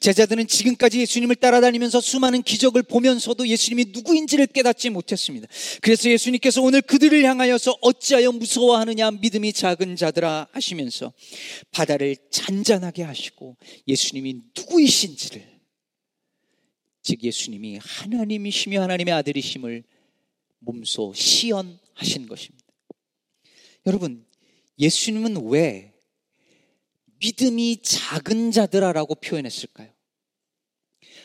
제자들은 0.00 0.46
지금까지 0.46 1.00
예수님을 1.00 1.36
따라다니면서 1.36 2.00
수많은 2.00 2.42
기적을 2.42 2.82
보면서도 2.84 3.46
예수님이 3.48 3.86
누구인지를 3.92 4.46
깨닫지 4.46 4.90
못했습니다. 4.90 5.46
그래서 5.82 6.10
예수님께서 6.10 6.62
오늘 6.62 6.80
그들을 6.80 7.22
향하여서 7.24 7.78
어찌하여 7.82 8.32
무서워하느냐 8.32 9.10
믿음이 9.12 9.52
작은 9.52 9.96
자들아 9.96 10.48
하시면서 10.52 11.12
바다를 11.70 12.16
잔잔하게 12.30 13.02
하시고 13.02 13.56
예수님이 13.86 14.42
누구이신지를 14.56 15.58
즉 17.02 17.22
예수님이 17.22 17.78
하나님이시며 17.80 18.82
하나님의 18.82 19.14
아들이심을 19.14 19.84
몸소 20.60 21.12
시연하신 21.14 22.26
것입니다. 22.28 22.66
여러분, 23.86 24.26
예수님은 24.78 25.46
왜 25.46 25.92
믿음이 27.20 27.82
작은 27.82 28.50
자들아라고 28.50 29.16
표현했을까요? 29.16 29.90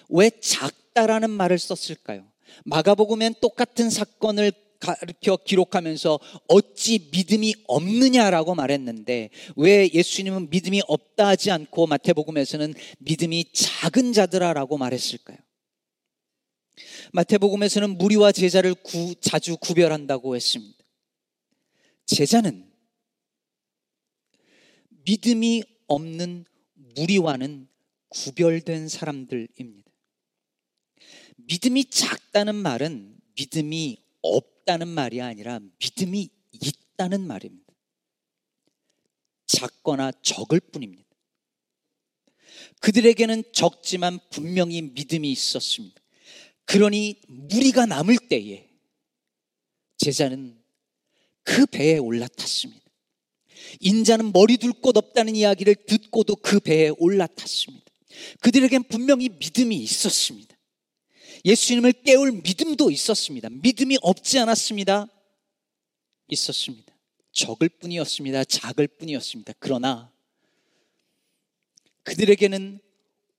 왜 0.09 0.29
작다라는 0.29 1.29
말을 1.29 1.59
썼을까요? 1.59 2.31
마가복음엔 2.65 3.35
똑같은 3.41 3.89
사건을 3.89 4.51
가르쳐 4.79 5.37
기록하면서 5.37 6.19
어찌 6.49 7.09
믿음이 7.11 7.55
없느냐라고 7.67 8.53
말했는데 8.53 9.29
왜 9.55 9.89
예수님은 9.93 10.49
믿음이 10.49 10.81
없다 10.87 11.27
하지 11.27 11.51
않고 11.51 11.87
마태복음에서는 11.87 12.73
믿음이 12.99 13.45
작은 13.53 14.11
자들아라고 14.11 14.77
말했을까요? 14.77 15.37
마태복음에서는 17.13 17.97
무리와 17.97 18.33
제자를 18.33 18.73
구, 18.73 19.15
자주 19.21 19.55
구별한다고 19.57 20.35
했습니다. 20.35 20.77
제자는 22.05 22.69
믿음이 25.05 25.63
없는 25.87 26.45
무리와는 26.73 27.67
구별된 28.09 28.87
사람들입니다. 28.89 29.91
믿음이 31.37 31.85
작다는 31.85 32.55
말은 32.55 33.17
믿음이 33.35 34.03
없다는 34.21 34.87
말이 34.87 35.21
아니라 35.21 35.59
믿음이 35.79 36.29
있다는 36.51 37.21
말입니다. 37.21 37.73
작거나 39.47 40.11
적을 40.21 40.59
뿐입니다. 40.59 41.03
그들에게는 42.79 43.43
적지만 43.51 44.19
분명히 44.29 44.81
믿음이 44.81 45.31
있었습니다. 45.31 46.01
그러니 46.65 47.21
무리가 47.27 47.85
남을 47.85 48.17
때에 48.29 48.69
제자는 49.97 50.61
그 51.43 51.65
배에 51.65 51.97
올라탔습니다. 51.97 52.82
인자는 53.79 54.31
머리 54.33 54.57
둘 54.57 54.73
곳 54.73 54.97
없다는 54.97 55.35
이야기를 55.35 55.75
듣고도 55.87 56.35
그 56.37 56.59
배에 56.59 56.89
올라탔습니다. 56.97 57.85
그들에겐 58.41 58.83
분명히 58.83 59.29
믿음이 59.29 59.75
있었습니다. 59.77 60.55
예수님을 61.45 61.93
깨울 62.03 62.31
믿음도 62.31 62.91
있었습니다. 62.91 63.49
믿음이 63.49 63.97
없지 64.01 64.39
않았습니다. 64.39 65.07
있었습니다. 66.29 66.93
적을 67.31 67.69
뿐이었습니다. 67.69 68.43
작을 68.45 68.87
뿐이었습니다. 68.87 69.53
그러나 69.59 70.11
그들에게는 72.03 72.79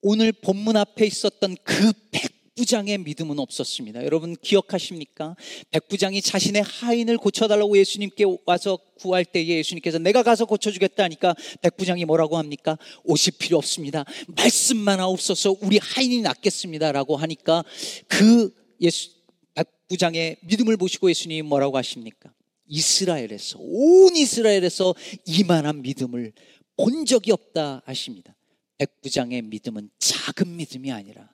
오늘 0.02 0.32
본문 0.32 0.76
앞에 0.76 1.06
있었던 1.06 1.56
그 1.64 1.92
백 2.10 2.33
부장의 2.56 2.98
믿음은 2.98 3.38
없었습니다. 3.38 4.04
여러분 4.04 4.36
기억하십니까? 4.36 5.36
백부장이 5.70 6.22
자신의 6.22 6.62
하인을 6.62 7.18
고쳐달라고 7.18 7.76
예수님께 7.76 8.24
와서 8.46 8.78
구할 8.98 9.24
때에 9.24 9.46
예수님께서 9.46 9.98
내가 9.98 10.22
가서 10.22 10.44
고쳐주겠다 10.44 11.02
하니까 11.04 11.34
백부장이 11.62 12.04
뭐라고 12.04 12.38
합니까? 12.38 12.78
오실 13.04 13.34
필요 13.38 13.58
없습니다. 13.58 14.04
말씀만 14.28 15.00
하옵소서 15.00 15.56
우리 15.60 15.78
하인이 15.78 16.20
낫겠습니다. 16.22 16.92
라고 16.92 17.16
하니까 17.16 17.64
그 18.06 18.54
예수, 18.80 19.10
백부장의 19.54 20.36
믿음을 20.42 20.76
보시고 20.76 21.10
예수님이 21.10 21.42
뭐라고 21.42 21.76
하십니까? 21.78 22.32
이스라엘에서, 22.66 23.58
온 23.60 24.16
이스라엘에서 24.16 24.94
이만한 25.26 25.82
믿음을 25.82 26.32
본 26.76 27.04
적이 27.04 27.32
없다 27.32 27.82
하십니다. 27.84 28.34
백부장의 28.78 29.42
믿음은 29.42 29.90
작은 29.98 30.56
믿음이 30.56 30.90
아니라 30.90 31.33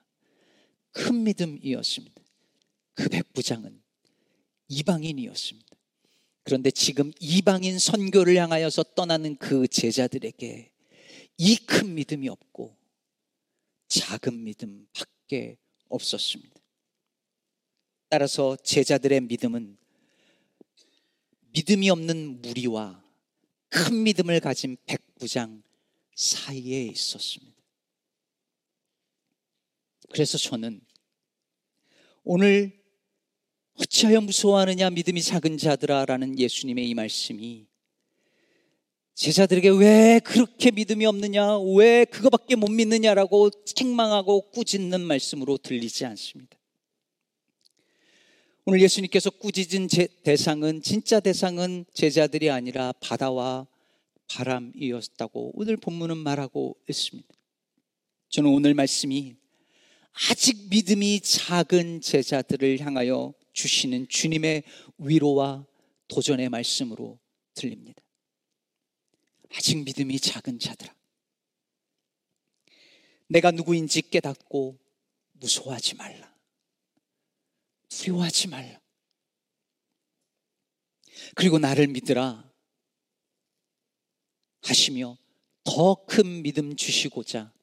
큰 0.91 1.23
믿음이었습니다. 1.23 2.21
그 2.93 3.09
백부장은 3.09 3.81
이방인이었습니다. 4.67 5.69
그런데 6.43 6.71
지금 6.71 7.11
이방인 7.19 7.77
선교를 7.79 8.35
향하여서 8.35 8.83
떠나는 8.95 9.35
그 9.37 9.67
제자들에게 9.67 10.71
이 11.37 11.55
큰 11.65 11.95
믿음이 11.95 12.29
없고 12.29 12.77
작은 13.87 14.43
믿음밖에 14.43 15.57
없었습니다. 15.89 16.61
따라서 18.09 18.55
제자들의 18.57 19.21
믿음은 19.21 19.77
믿음이 21.53 21.89
없는 21.89 22.41
무리와 22.41 23.03
큰 23.69 24.03
믿음을 24.03 24.39
가진 24.39 24.77
백부장 24.85 25.63
사이에 26.15 26.83
있었습니다. 26.85 27.50
그래서 30.11 30.37
저는 30.37 30.81
오늘 32.23 32.79
어찌하여 33.75 34.21
무서워하느냐 34.21 34.89
믿음이 34.89 35.21
작은 35.21 35.57
자들아라는 35.57 36.37
예수님의 36.37 36.89
이 36.89 36.93
말씀이 36.93 37.65
제자들에게 39.15 39.69
왜 39.69 40.19
그렇게 40.23 40.71
믿음이 40.71 41.05
없느냐 41.05 41.57
왜 41.75 42.05
그거밖에 42.05 42.55
못 42.55 42.69
믿느냐라고 42.69 43.49
책망하고 43.65 44.51
꾸짖는 44.51 45.01
말씀으로 45.01 45.57
들리지 45.57 46.05
않습니다. 46.05 46.57
오늘 48.65 48.81
예수님께서 48.81 49.29
꾸짖은 49.29 49.87
대상은 50.23 50.81
진짜 50.81 51.19
대상은 51.19 51.85
제자들이 51.93 52.49
아니라 52.49 52.91
바다와 52.99 53.67
바람이었다고 54.27 55.53
오늘 55.55 55.77
본문은 55.77 56.17
말하고 56.17 56.77
있습니다. 56.87 57.27
저는 58.29 58.49
오늘 58.49 58.73
말씀이 58.73 59.40
아직 60.13 60.69
믿음이 60.69 61.21
작은 61.21 62.01
제자들을 62.01 62.79
향하여 62.79 63.33
주시는 63.53 64.07
주님의 64.07 64.63
위로와 64.97 65.65
도전의 66.07 66.49
말씀으로 66.49 67.19
들립니다. 67.53 68.01
아직 69.53 69.77
믿음이 69.83 70.19
작은 70.19 70.59
자들아. 70.59 70.93
내가 73.27 73.51
누구인지 73.51 74.01
깨닫고 74.03 74.77
무서워하지 75.33 75.95
말라. 75.95 76.33
두려워하지 77.89 78.47
말라. 78.49 78.79
그리고 81.35 81.59
나를 81.59 81.87
믿으라 81.87 82.51
하시며 84.61 85.17
더 85.63 86.05
큰 86.05 86.41
믿음 86.41 86.75
주시고자 86.75 87.53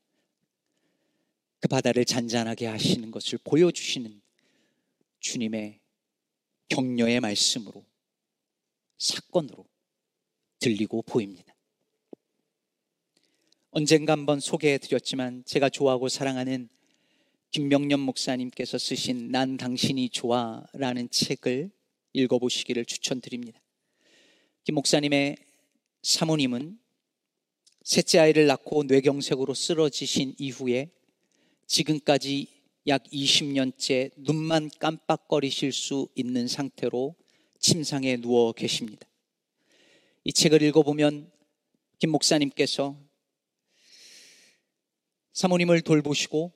그 1.61 1.69
바다를 1.69 2.05
잔잔하게 2.05 2.67
하시는 2.67 3.11
것을 3.11 3.39
보여주시는 3.45 4.21
주님의 5.21 5.81
격려의 6.69 7.21
말씀으로 7.21 7.85
사건으로 8.99 9.65
들리고 10.61 11.03
보입니다. 11.03 11.55
언젠가 13.71 14.13
한번 14.13 14.41
소개해 14.41 14.79
드렸지만 14.79 15.45
제가 15.45 15.69
좋아하고 15.69 16.09
사랑하는 16.09 16.69
김명년 17.51 18.01
목사님께서 18.01 18.79
쓰신 18.79 19.31
난 19.31 19.57
당신이 19.57 20.11
좋아라는 20.11 21.11
책을 21.11 21.71
읽어보시기를 22.13 22.85
추천드립니다. 22.85 23.61
김 24.65 24.75
목사님의 24.75 25.37
사모님은 26.03 26.79
셋째 27.83 28.19
아이를 28.19 28.47
낳고 28.47 28.85
뇌경색으로 28.85 29.55
쓰러지신 29.55 30.35
이후에 30.39 30.91
지금까지 31.69 32.49
약 32.87 33.05
20년째 33.05 34.11
눈만 34.17 34.71
깜빡거리실 34.79 35.73
수 35.73 36.09
있는 36.15 36.49
상태로 36.49 37.15
침상에 37.61 38.17
누워 38.17 38.53
계십니다. 38.53 39.07
이 40.25 40.33
책을 40.33 40.63
읽어보면 40.63 41.31
김 41.99 42.11
목사님께서 42.11 42.99
사모님을 45.35 45.83
돌보시고 45.83 46.53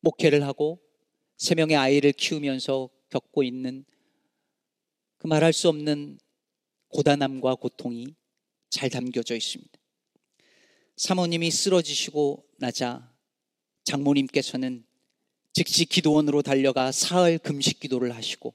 목회를 0.00 0.42
하고 0.44 0.80
세 1.36 1.54
명의 1.54 1.76
아이를 1.76 2.12
키우면서 2.12 2.88
겪고 3.10 3.42
있는 3.42 3.84
그 5.18 5.26
말할 5.26 5.52
수 5.52 5.68
없는 5.68 6.18
고단함과 6.88 7.56
고통이 7.56 8.14
잘 8.70 8.88
담겨져 8.88 9.36
있습니다. 9.36 9.78
사모님이 10.96 11.50
쓰러지시고 11.50 12.46
나자 12.56 13.09
장모님께서는 13.90 14.84
즉시 15.52 15.84
기도원으로 15.84 16.42
달려가 16.42 16.92
사흘 16.92 17.38
금식 17.38 17.80
기도를 17.80 18.14
하시고 18.14 18.54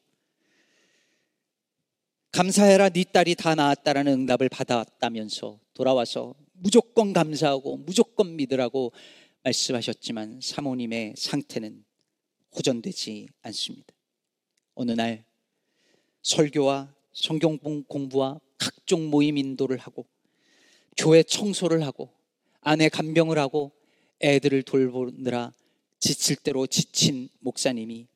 감사해라 2.32 2.90
네 2.90 3.04
딸이 3.04 3.36
다 3.36 3.56
나았다라는 3.56 4.14
응답을 4.14 4.50
받았다면서 4.50 5.60
돌아와서 5.74 6.36
무조건 6.54 7.12
감사하고 7.12 7.78
무조건 7.78 8.36
믿으라고 8.38 8.94
말씀하셨지만 9.44 10.40
사모님의 10.42 11.16
상태는 11.18 11.84
호전되지 12.56 13.28
않습니다. 13.42 13.94
어느 14.74 14.92
날 14.92 15.26
설교와 16.24 16.94
성경 17.14 17.58
공부와 17.58 18.40
각종 18.58 19.10
모임 19.10 19.38
인도를 19.38 19.78
하고 19.78 20.06
교회 20.98 21.24
청소를 21.24 21.86
하고 21.86 22.10
아내 22.62 22.90
간병을 22.90 23.38
하고 23.38 23.72
애들을 24.22 24.64
돌보느라 24.64 25.54
지칠 26.00 26.36
대로 26.38 26.68
지친 26.68 27.30
목사님이 27.40 28.08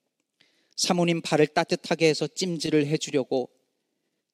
사모님 0.76 1.22
발을 1.22 1.48
따뜻하게 1.48 2.08
해서 2.08 2.28
찜질을 2.28 2.88
해주려고 2.88 3.50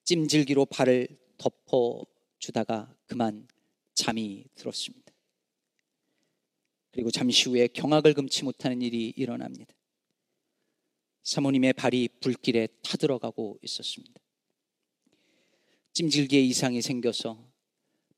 찜질기로 0.03 0.67
발을 0.67 1.07
덮어주다가 1.37 2.95
그만 3.07 3.47
잠이 3.95 4.45
들었습니다. 4.55 5.11
그리고 6.91 7.11
잠시 7.11 7.49
후에 7.49 7.67
경악을 7.67 8.13
금치 8.13 8.43
못하는 8.43 8.81
일이 8.81 9.11
일어납니다. 9.15 9.73
사모님의 11.23 11.73
발이 11.73 12.09
불길에 12.21 12.67
타들어가고 12.83 13.59
있었습니다. 13.63 14.21
찜질기에 15.93 16.41
이상이 16.41 16.81
생겨서 16.81 17.51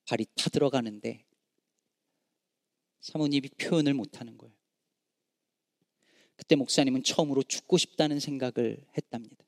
발이 0.05 0.25
타들어가는데 0.35 1.26
사모님이 3.01 3.49
표현을 3.49 3.93
못하는 3.93 4.37
거예요. 4.37 4.53
그때 6.35 6.55
목사님은 6.55 7.03
처음으로 7.03 7.43
죽고 7.43 7.77
싶다는 7.77 8.19
생각을 8.19 8.85
했답니다. 8.95 9.43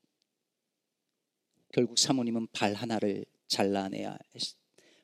결국 1.72 2.00
사모님은 2.00 2.48
발 2.52 2.74
하나를 2.74 3.26
잘라내야 3.48 4.18
했, 4.36 4.42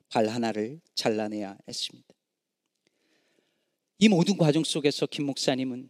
발 0.08 0.28
하나를 0.28 0.80
잘라내야 0.94 1.58
했습니다. 1.68 2.08
이 3.98 4.08
모든 4.08 4.36
과정 4.36 4.64
속에서 4.64 5.06
김 5.06 5.26
목사님은 5.26 5.88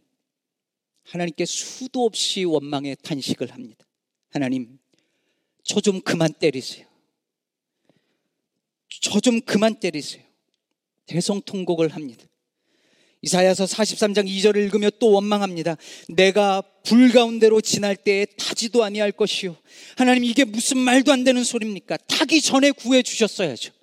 하나님께 1.03 1.45
수도 1.45 2.05
없이 2.05 2.43
원망의 2.43 2.97
탄식을 3.01 3.51
합니다. 3.51 3.85
하나님, 4.29 4.77
저 5.63 5.81
좀 5.81 5.99
그만 6.01 6.31
때리세요. 6.33 6.87
저 9.01 9.19
좀 9.19 9.41
그만 9.41 9.79
때리세요. 9.79 10.23
대성통곡을 11.07 11.89
합니다. 11.89 12.25
이사야서 13.27 13.65
43장 13.65 14.25
2절을 14.25 14.55
읽으며 14.63 14.89
또 14.99 15.11
원망합니다. 15.11 15.75
내가 16.07 16.63
불 16.83 17.11
가운데로 17.11 17.59
지날 17.59 17.97
때에 17.97 18.25
타지도 18.25 18.85
아니할 18.85 19.11
것이요. 19.11 19.57
하나님 19.97 20.23
이게 20.23 20.45
무슨 20.45 20.77
말도 20.77 21.11
안 21.11 21.25
되는 21.25 21.43
소리입니까? 21.43 21.97
타기 22.07 22.41
전에 22.41 22.71
구해 22.71 23.03
주셨어야죠. 23.03 23.73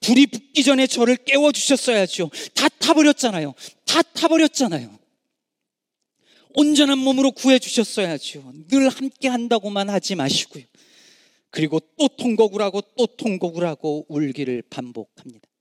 불이 0.00 0.26
붙기 0.26 0.62
전에 0.62 0.86
저를 0.86 1.16
깨워 1.16 1.50
주셨어야죠. 1.50 2.30
다 2.54 2.68
타버렸잖아요. 2.68 3.54
다 3.84 4.02
타버렸잖아요. 4.02 4.98
온전한 6.54 6.98
몸으로 6.98 7.32
구해 7.32 7.58
주셨어야죠. 7.58 8.52
늘 8.68 8.88
함께 8.88 9.28
한다고만 9.28 9.90
하지 9.90 10.14
마시고요. 10.14 10.64
그리고 11.50 11.80
또 11.98 12.08
통곡을 12.08 12.62
하고 12.62 12.80
또 12.96 13.06
통곡을 13.06 13.66
하고 13.66 14.06
울기를 14.08 14.62
반복합니다. 14.70 15.51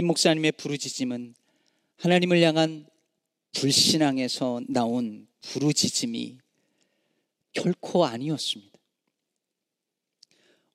김 0.00 0.06
목사님의 0.06 0.52
부르짖음은 0.52 1.34
하나님을 1.98 2.40
향한 2.40 2.86
불신앙에서 3.52 4.62
나온 4.66 5.28
부르짖음이 5.42 6.38
결코 7.52 8.06
아니었습니다. 8.06 8.78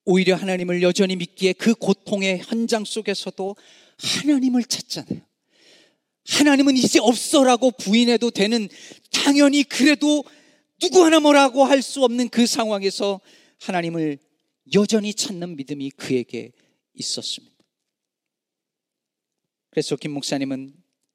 오히려 0.03 0.35
하나님을 0.35 0.83
여전히 0.83 1.15
믿기에 1.15 1.53
그 1.53 1.73
고통의 1.73 2.43
현장 2.45 2.85
속에서도 2.85 3.55
하나님을 3.97 4.63
찾잖아요. 4.63 5.21
하나님은 6.27 6.77
이제 6.77 6.99
없어라고 6.99 7.71
부인해도 7.71 8.29
되는 8.29 8.69
당연히 9.11 9.63
그래도 9.63 10.23
누구 10.79 11.03
하나 11.03 11.19
뭐라고 11.19 11.63
할 11.63 11.81
수 11.81 12.03
없는 12.03 12.29
그 12.29 12.45
상황에서 12.45 13.19
하나님을 13.61 14.19
여전히 14.75 15.15
찾는 15.15 15.55
믿음이 15.55 15.89
그에게 15.97 16.51
있었습니다. 16.93 17.54
그래서 19.75 19.97
김 19.97 20.11
목사님은 20.11 20.73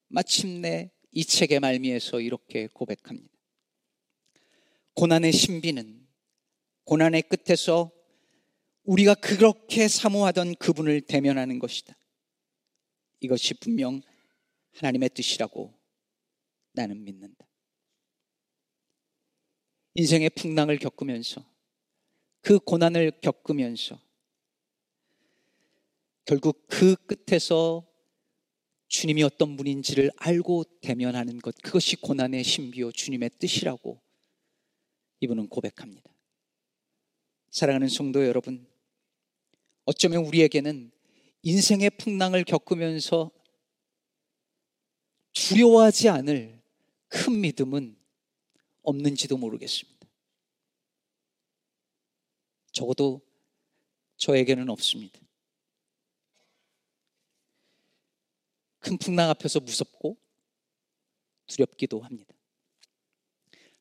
마침내 0.09 0.91
이 1.13 1.25
책의 1.25 1.61
말미에서 1.61 2.21
이렇게 2.21 2.67
고백합니다. 2.67 3.35
고난의 4.93 5.33
신비는 5.33 6.07
고난의 6.85 7.23
끝에서 7.23 7.91
우리가 8.83 9.15
그렇게 9.15 9.89
사모하던 9.89 10.57
그분을 10.57 11.01
대면하는 11.01 11.59
것이다. 11.59 11.97
이것이 13.21 13.55
분명 13.55 14.03
하나님의 14.75 15.09
뜻이라고 15.15 15.73
나는 16.73 17.03
믿는다. 17.03 17.47
인생의 19.95 20.29
풍랑을 20.37 20.77
겪으면서 20.77 21.51
그 22.43 22.59
고난을 22.59 23.23
겪으면서 23.23 23.99
결국 26.27 26.67
그 26.69 26.95
끝에서 27.07 27.90
주님이 28.91 29.23
어떤 29.23 29.57
분인지를 29.57 30.11
알고 30.17 30.65
대면하는 30.81 31.39
것, 31.39 31.55
그것이 31.63 31.95
고난의 31.95 32.43
신비요 32.43 32.91
주님의 32.91 33.31
뜻이라고 33.39 34.01
이분은 35.21 35.49
고백합니다. 35.49 36.11
사랑하는 37.51 37.89
성도 37.89 38.27
여러분, 38.27 38.67
어쩌면 39.85 40.25
우리에게는 40.25 40.91
인생의 41.43 41.91
풍랑을 41.99 42.43
겪으면서 42.43 43.31
두려워하지 45.35 46.09
않을 46.09 46.61
큰 47.07 47.41
믿음은 47.41 47.97
없는지도 48.83 49.37
모르겠습니다. 49.37 50.09
적어도 52.73 53.21
저에게는 54.17 54.69
없습니다. 54.69 55.20
큰 58.81 58.99
풍랑 58.99 59.31
앞에서 59.31 59.61
무섭고 59.61 60.17
두렵기도 61.47 62.01
합니다. 62.01 62.35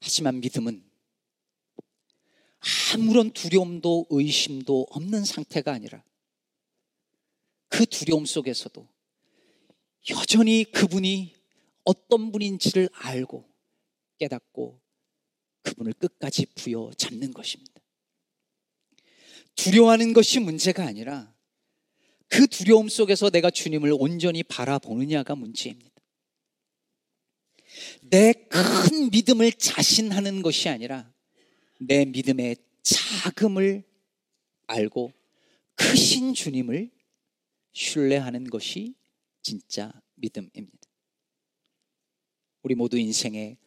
하지만 0.01 0.39
믿음은 0.39 0.83
아무런 2.93 3.31
두려움도 3.31 4.07
의심도 4.09 4.87
없는 4.89 5.23
상태가 5.23 5.71
아니라 5.71 6.03
그 7.69 7.85
두려움 7.85 8.25
속에서도 8.25 8.87
여전히 10.09 10.65
그분이 10.71 11.35
어떤 11.83 12.31
분인지를 12.31 12.89
알고 12.93 13.49
깨닫고 14.17 14.81
그분을 15.61 15.93
끝까지 15.93 16.47
부여 16.55 16.91
잡는 16.97 17.33
것입니다. 17.33 17.81
두려워하는 19.55 20.13
것이 20.13 20.39
문제가 20.39 20.85
아니라 20.85 21.33
그 22.29 22.47
두려움 22.47 22.89
속에서 22.89 23.29
내가 23.29 23.49
주님을 23.49 23.93
온전히 23.99 24.43
바라보느냐가 24.43 25.35
문제입니다. 25.35 25.89
내 28.01 28.33
큰 28.49 29.09
믿음을 29.11 29.51
자신하는 29.53 30.41
것이 30.41 30.69
아니라 30.69 31.11
내 31.79 32.05
믿음의 32.05 32.57
자금을 32.81 33.83
알고 34.67 35.13
크신 35.75 36.33
주님을 36.33 36.91
신뢰하는 37.73 38.49
것이 38.49 38.95
진짜 39.41 39.91
믿음입니다. 40.15 40.89
우리 42.63 42.75
모두 42.75 42.97
인생에 42.97 43.57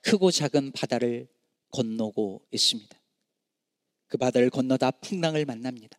크고 0.00 0.30
작은 0.30 0.72
바다를 0.72 1.28
건너고 1.70 2.46
있습니다. 2.50 3.00
그 4.06 4.16
바다를 4.16 4.50
건너다 4.50 4.90
풍랑을 4.92 5.44
만납니다. 5.44 5.98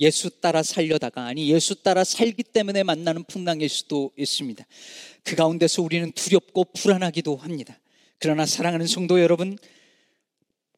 예수 0.00 0.30
따라 0.40 0.62
살려다가 0.62 1.24
아니 1.26 1.50
예수 1.50 1.82
따라 1.82 2.04
살기 2.04 2.44
때문에 2.44 2.82
만나는 2.82 3.24
풍랑일 3.24 3.68
수도 3.68 4.12
있습니다. 4.16 4.64
그 5.24 5.36
가운데서 5.36 5.82
우리는 5.82 6.12
두렵고 6.12 6.64
불안하기도 6.72 7.36
합니다. 7.36 7.78
그러나 8.18 8.46
사랑하는 8.46 8.86
성도 8.86 9.20
여러분, 9.20 9.58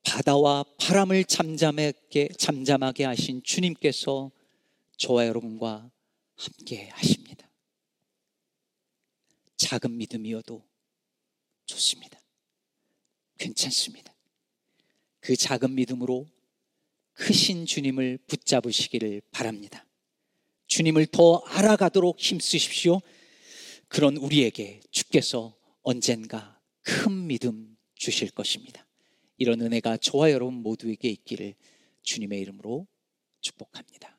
바다와 0.02 0.64
바람을 0.78 1.24
잠잠하게 1.24 2.28
잠잠하게 2.38 3.04
하신 3.04 3.42
주님께서 3.42 4.30
저와 4.96 5.26
여러분과 5.26 5.90
함께 6.36 6.88
하십니다. 6.92 7.48
작은 9.56 9.96
믿음이어도 9.98 10.62
좋습니다. 11.66 12.18
괜찮습니다. 13.38 14.14
그 15.20 15.36
작은 15.36 15.74
믿음으로 15.74 16.26
크신 17.20 17.66
주님을 17.66 18.18
붙잡으시기를 18.26 19.20
바랍니다. 19.30 19.86
주님을 20.68 21.06
더 21.06 21.42
알아가도록 21.46 22.18
힘쓰십시오. 22.18 23.00
그런 23.88 24.16
우리에게 24.16 24.80
주께서 24.90 25.54
언젠가 25.82 26.58
큰 26.80 27.26
믿음 27.26 27.76
주실 27.94 28.30
것입니다. 28.30 28.86
이런 29.36 29.60
은혜가 29.60 29.98
저와 29.98 30.30
여러분 30.30 30.54
모두에게 30.62 31.10
있기를 31.10 31.54
주님의 32.02 32.40
이름으로 32.40 32.86
축복합니다. 33.42 34.18